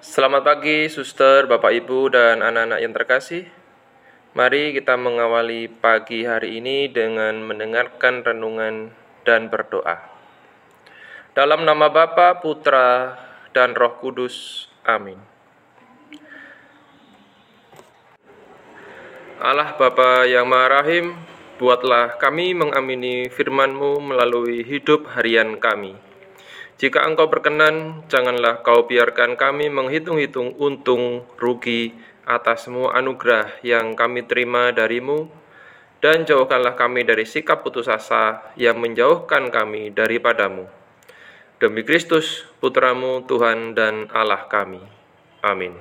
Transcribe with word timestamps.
Selamat 0.00 0.48
pagi, 0.48 0.88
suster, 0.88 1.44
bapak, 1.44 1.76
ibu, 1.76 2.08
dan 2.08 2.40
anak-anak 2.40 2.80
yang 2.80 2.96
terkasih. 2.96 3.44
Mari 4.32 4.72
kita 4.72 4.96
mengawali 4.96 5.68
pagi 5.68 6.24
hari 6.24 6.56
ini 6.56 6.88
dengan 6.88 7.44
mendengarkan 7.44 8.24
renungan 8.24 8.96
dan 9.28 9.52
berdoa. 9.52 10.00
Dalam 11.36 11.68
nama 11.68 11.92
Bapa, 11.92 12.40
Putra, 12.40 13.12
dan 13.52 13.76
Roh 13.76 14.00
Kudus. 14.00 14.72
Amin. 14.88 15.20
Allah 19.36 19.76
Bapa 19.76 20.24
yang 20.24 20.48
Maha 20.48 20.80
Rahim, 20.80 21.12
buatlah 21.60 22.16
kami 22.16 22.56
mengamini 22.56 23.28
firman-Mu 23.28 24.00
melalui 24.00 24.64
hidup 24.64 25.12
harian 25.12 25.60
kami 25.60 26.09
jika 26.80 27.04
engkau 27.04 27.28
berkenan, 27.28 28.08
janganlah 28.08 28.64
kau 28.64 28.88
biarkan 28.88 29.36
kami 29.36 29.68
menghitung-hitung 29.68 30.56
untung 30.56 31.28
rugi 31.36 31.92
atas 32.24 32.64
semua 32.64 32.96
anugerah 32.96 33.60
yang 33.60 33.92
kami 33.92 34.24
terima 34.24 34.72
darimu, 34.72 35.28
dan 36.00 36.24
jauhkanlah 36.24 36.80
kami 36.80 37.04
dari 37.04 37.28
sikap 37.28 37.60
putus 37.60 37.84
asa 37.84 38.48
yang 38.56 38.80
menjauhkan 38.80 39.52
kami 39.52 39.92
daripadamu. 39.92 40.64
Demi 41.60 41.84
Kristus, 41.84 42.48
Putramu, 42.64 43.28
Tuhan 43.28 43.76
dan 43.76 44.08
Allah 44.16 44.48
kami. 44.48 44.80
Amin. 45.44 45.76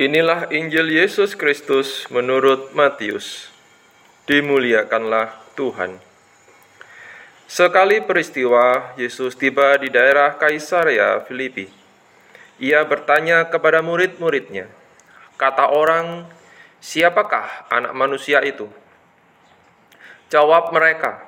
Inilah 0.00 0.48
Injil 0.48 0.96
Yesus 0.96 1.36
Kristus 1.36 2.08
menurut 2.08 2.72
Matius. 2.72 3.52
Dimuliakanlah 4.24 5.36
Tuhan. 5.52 6.09
Sekali 7.50 7.98
peristiwa, 7.98 8.94
Yesus 8.94 9.34
tiba 9.34 9.74
di 9.74 9.90
daerah 9.90 10.38
Kaisarea 10.38 11.18
Filipi. 11.26 11.66
Ia 12.62 12.86
bertanya 12.86 13.42
kepada 13.50 13.82
murid-muridnya, 13.82 14.70
kata 15.34 15.66
orang, 15.74 16.30
siapakah 16.78 17.66
anak 17.66 17.90
manusia 17.90 18.38
itu? 18.46 18.70
Jawab 20.30 20.70
mereka, 20.70 21.26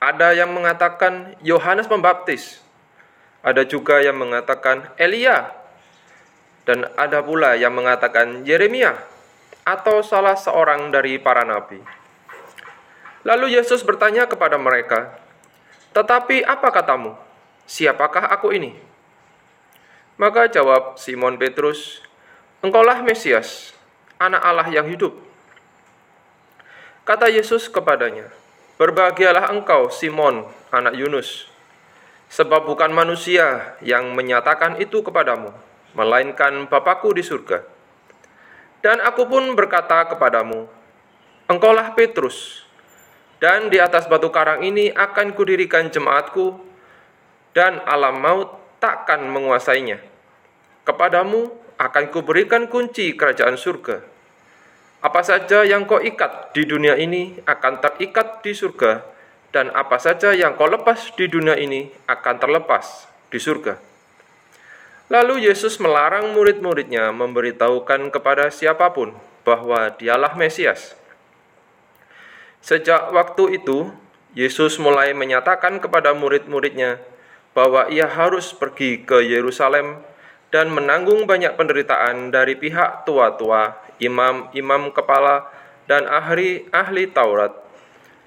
ada 0.00 0.32
yang 0.32 0.48
mengatakan 0.48 1.36
Yohanes 1.44 1.92
Pembaptis, 1.92 2.64
ada 3.44 3.68
juga 3.68 4.00
yang 4.00 4.16
mengatakan 4.16 4.96
Elia, 4.96 5.52
dan 6.64 6.88
ada 6.96 7.20
pula 7.20 7.52
yang 7.52 7.76
mengatakan 7.76 8.48
Yeremia 8.48 8.96
atau 9.68 10.00
salah 10.00 10.40
seorang 10.40 10.88
dari 10.88 11.20
para 11.20 11.44
nabi. 11.44 11.84
Lalu 13.28 13.60
Yesus 13.60 13.84
bertanya 13.84 14.24
kepada 14.24 14.56
mereka, 14.56 15.20
tetapi 15.94 16.42
apa 16.42 16.68
katamu? 16.74 17.14
Siapakah 17.70 18.28
aku 18.34 18.50
ini? 18.50 18.74
Maka 20.18 20.50
jawab 20.50 20.98
Simon 20.98 21.38
Petrus, 21.38 22.02
Engkaulah 22.60 23.00
Mesias, 23.06 23.72
anak 24.18 24.42
Allah 24.42 24.68
yang 24.74 24.90
hidup. 24.90 25.14
Kata 27.06 27.30
Yesus 27.30 27.70
kepadanya, 27.70 28.32
Berbahagialah 28.74 29.54
engkau, 29.54 29.86
Simon, 29.86 30.50
anak 30.74 30.98
Yunus, 30.98 31.46
sebab 32.26 32.66
bukan 32.66 32.90
manusia 32.90 33.78
yang 33.78 34.10
menyatakan 34.18 34.82
itu 34.82 34.98
kepadamu, 34.98 35.54
melainkan 35.94 36.66
Bapakku 36.66 37.14
di 37.14 37.22
surga. 37.22 37.62
Dan 38.82 38.98
aku 38.98 39.30
pun 39.30 39.54
berkata 39.54 40.10
kepadamu, 40.10 40.66
Engkaulah 41.46 41.94
Petrus, 41.94 42.63
dan 43.44 43.68
di 43.68 43.76
atas 43.76 44.08
batu 44.08 44.32
karang 44.32 44.64
ini 44.64 44.88
akan 44.88 45.36
kudirikan 45.36 45.92
jemaatku, 45.92 46.56
dan 47.52 47.76
alam 47.84 48.16
maut 48.16 48.56
takkan 48.80 49.20
menguasainya. 49.28 50.00
Kepadamu 50.88 51.52
akan 51.76 52.04
kuberikan 52.08 52.64
kunci 52.72 53.12
kerajaan 53.12 53.60
surga. 53.60 54.00
Apa 55.04 55.20
saja 55.20 55.60
yang 55.60 55.84
kau 55.84 56.00
ikat 56.00 56.56
di 56.56 56.64
dunia 56.64 56.96
ini 56.96 57.36
akan 57.44 57.84
terikat 57.84 58.40
di 58.40 58.56
surga, 58.56 59.04
dan 59.52 59.68
apa 59.76 60.00
saja 60.00 60.32
yang 60.32 60.56
kau 60.56 60.64
lepas 60.64 61.12
di 61.12 61.28
dunia 61.28 61.60
ini 61.60 61.92
akan 62.08 62.40
terlepas 62.40 63.04
di 63.28 63.36
surga. 63.36 63.76
Lalu 65.12 65.52
Yesus 65.52 65.76
melarang 65.84 66.32
murid-muridnya 66.32 67.12
memberitahukan 67.12 68.08
kepada 68.08 68.48
siapa 68.48 68.88
pun 68.96 69.12
bahwa 69.44 69.92
dialah 70.00 70.32
Mesias. 70.32 70.96
Sejak 72.64 73.12
waktu 73.12 73.60
itu, 73.60 73.92
Yesus 74.32 74.80
mulai 74.80 75.12
menyatakan 75.12 75.84
kepada 75.84 76.16
murid-muridnya 76.16 76.96
bahwa 77.52 77.92
ia 77.92 78.08
harus 78.08 78.56
pergi 78.56 79.04
ke 79.04 79.20
Yerusalem 79.20 80.00
dan 80.48 80.72
menanggung 80.72 81.28
banyak 81.28 81.60
penderitaan 81.60 82.32
dari 82.32 82.56
pihak 82.56 83.04
tua-tua, 83.04 83.76
imam-imam 84.00 84.96
kepala, 84.96 85.44
dan 85.84 86.08
ahli-ahli 86.08 87.12
Taurat, 87.12 87.52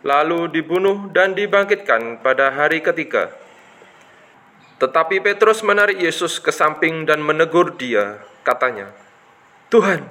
lalu 0.00 0.48
dibunuh 0.48 1.12
dan 1.12 1.36
dibangkitkan 1.36 2.24
pada 2.24 2.56
hari 2.56 2.80
ketiga. 2.80 3.28
Tetapi 4.80 5.20
Petrus 5.20 5.60
menarik 5.60 6.00
Yesus 6.00 6.40
ke 6.40 6.48
samping 6.48 7.04
dan 7.04 7.20
menegur 7.20 7.76
dia, 7.76 8.24
katanya, 8.48 8.96
"Tuhan, 9.68 10.08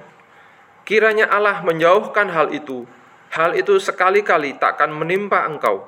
kiranya 0.86 1.26
Allah 1.26 1.66
menjauhkan 1.66 2.30
hal 2.30 2.54
itu 2.54 2.86
hal 3.32 3.56
itu 3.56 3.80
sekali-kali 3.80 4.60
takkan 4.60 4.92
menimpa 4.92 5.48
engkau. 5.48 5.88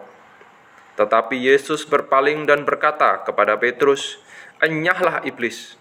Tetapi 0.96 1.36
Yesus 1.36 1.84
berpaling 1.84 2.46
dan 2.48 2.64
berkata 2.64 3.22
kepada 3.26 3.58
Petrus, 3.60 4.22
Enyahlah 4.64 5.26
iblis, 5.28 5.76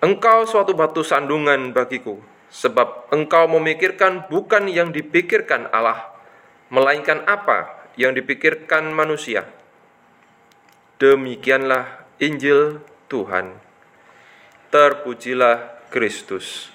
engkau 0.00 0.48
suatu 0.48 0.72
batu 0.72 1.04
sandungan 1.04 1.76
bagiku, 1.76 2.16
sebab 2.48 3.12
engkau 3.12 3.44
memikirkan 3.58 4.24
bukan 4.30 4.70
yang 4.72 4.88
dipikirkan 4.94 5.68
Allah, 5.68 6.16
melainkan 6.72 7.26
apa 7.28 7.90
yang 8.00 8.16
dipikirkan 8.16 8.88
manusia. 8.94 9.44
Demikianlah 10.96 12.08
Injil 12.22 12.80
Tuhan. 13.12 13.60
Terpujilah 14.72 15.90
Kristus. 15.92 16.72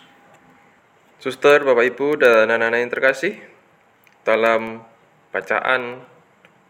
Suster, 1.17 1.61
Bapak 1.65 1.85
Ibu, 1.93 2.17
dan 2.21 2.49
anak-anak 2.49 2.79
yang 2.81 2.91
terkasih, 2.93 3.33
dalam 4.21 4.85
bacaan 5.33 6.03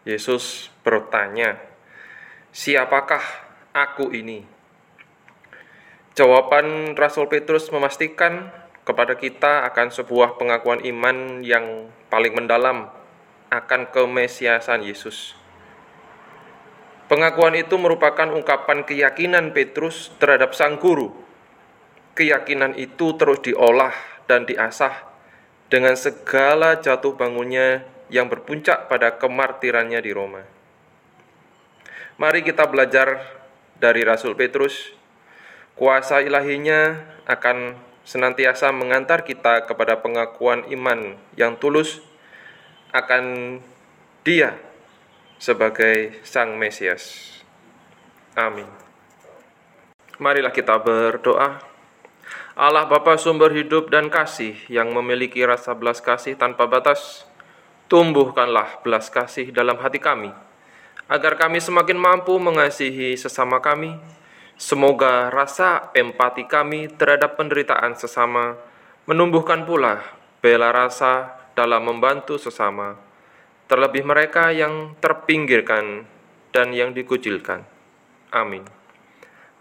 Yesus 0.02 0.72
bertanya, 0.82 1.60
"Siapakah 2.50 3.22
aku 3.76 4.10
ini?" 4.12 4.44
Jawaban 6.12 6.92
Rasul 6.92 7.28
Petrus 7.32 7.72
memastikan 7.72 8.52
kepada 8.84 9.16
kita 9.16 9.64
akan 9.72 9.88
sebuah 9.88 10.36
pengakuan 10.36 10.84
iman 10.84 11.40
yang 11.40 11.88
paling 12.12 12.34
mendalam 12.36 12.90
akan 13.48 13.88
kemesiasan 13.88 14.84
Yesus. 14.84 15.38
Pengakuan 17.08 17.52
itu 17.52 17.76
merupakan 17.76 18.24
ungkapan 18.24 18.88
keyakinan 18.88 19.52
Petrus 19.52 20.12
terhadap 20.16 20.56
sang 20.56 20.80
guru. 20.80 21.12
Keyakinan 22.16 22.76
itu 22.76 23.16
terus 23.20 23.44
diolah 23.44 23.92
dan 24.24 24.48
diasah 24.48 25.11
dengan 25.72 25.96
segala 25.96 26.84
jatuh 26.84 27.16
bangunnya 27.16 27.80
yang 28.12 28.28
berpuncak 28.28 28.92
pada 28.92 29.16
kemartirannya 29.16 30.04
di 30.04 30.12
Roma. 30.12 30.44
Mari 32.20 32.44
kita 32.44 32.68
belajar 32.68 33.24
dari 33.80 34.04
Rasul 34.04 34.36
Petrus. 34.36 34.92
Kuasa 35.72 36.20
ilahinya 36.20 37.00
akan 37.24 37.80
senantiasa 38.04 38.68
mengantar 38.68 39.24
kita 39.24 39.64
kepada 39.64 39.96
pengakuan 40.04 40.68
iman 40.68 41.16
yang 41.40 41.56
tulus 41.56 42.04
akan 42.92 43.56
Dia 44.28 44.60
sebagai 45.40 46.20
Sang 46.20 46.52
Mesias. 46.60 47.32
Amin. 48.36 48.68
Marilah 50.20 50.52
kita 50.52 50.76
berdoa. 50.76 51.71
Allah 52.52 52.84
Bapa 52.84 53.16
sumber 53.16 53.48
hidup 53.56 53.88
dan 53.88 54.12
kasih 54.12 54.52
yang 54.68 54.92
memiliki 54.92 55.40
rasa 55.40 55.72
belas 55.72 56.04
kasih 56.04 56.36
tanpa 56.36 56.68
batas, 56.68 57.24
tumbuhkanlah 57.88 58.84
belas 58.84 59.08
kasih 59.08 59.48
dalam 59.56 59.80
hati 59.80 59.96
kami, 59.96 60.28
agar 61.08 61.40
kami 61.40 61.64
semakin 61.64 61.96
mampu 61.96 62.36
mengasihi 62.36 63.16
sesama 63.16 63.64
kami. 63.64 63.96
Semoga 64.60 65.32
rasa 65.32 65.90
empati 65.96 66.44
kami 66.44 66.92
terhadap 66.92 67.40
penderitaan 67.40 67.96
sesama 67.96 68.60
menumbuhkan 69.08 69.66
pula 69.66 70.04
bela 70.38 70.70
rasa 70.70 71.34
dalam 71.56 71.88
membantu 71.88 72.38
sesama, 72.38 72.94
terlebih 73.66 74.06
mereka 74.06 74.52
yang 74.54 74.94
terpinggirkan 75.00 76.04
dan 76.52 76.70
yang 76.76 76.92
dikucilkan. 76.92 77.64
Amin. 78.30 78.62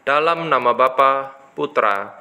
Dalam 0.04 0.52
nama 0.52 0.76
Bapa, 0.76 1.34
Putra, 1.56 2.21